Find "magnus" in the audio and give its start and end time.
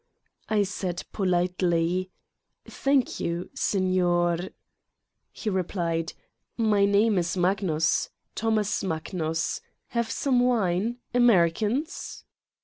7.37-8.09, 8.83-9.61